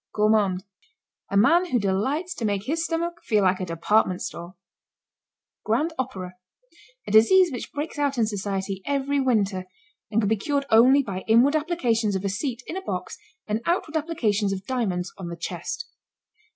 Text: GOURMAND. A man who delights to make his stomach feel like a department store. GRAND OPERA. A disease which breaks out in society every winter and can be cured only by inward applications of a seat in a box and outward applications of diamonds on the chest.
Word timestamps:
GOURMAND. 0.15 0.63
A 1.29 1.37
man 1.37 1.65
who 1.65 1.77
delights 1.77 2.33
to 2.33 2.43
make 2.43 2.63
his 2.63 2.83
stomach 2.83 3.21
feel 3.21 3.43
like 3.43 3.59
a 3.59 3.67
department 3.67 4.23
store. 4.23 4.55
GRAND 5.63 5.93
OPERA. 5.99 6.33
A 7.05 7.11
disease 7.11 7.51
which 7.51 7.71
breaks 7.71 7.99
out 7.99 8.17
in 8.17 8.25
society 8.25 8.81
every 8.87 9.19
winter 9.19 9.65
and 10.09 10.19
can 10.19 10.27
be 10.27 10.37
cured 10.37 10.65
only 10.71 11.03
by 11.03 11.19
inward 11.27 11.55
applications 11.55 12.15
of 12.15 12.25
a 12.25 12.29
seat 12.29 12.63
in 12.65 12.75
a 12.75 12.81
box 12.81 13.19
and 13.45 13.61
outward 13.67 13.95
applications 13.95 14.51
of 14.51 14.65
diamonds 14.65 15.13
on 15.19 15.27
the 15.27 15.37
chest. 15.37 15.85